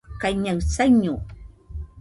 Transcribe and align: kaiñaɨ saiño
kaiñaɨ 0.21 0.57
saiño 0.75 1.15